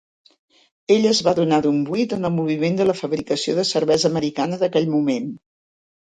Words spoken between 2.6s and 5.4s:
de la fabricació de cervesa americana d'aquell moment.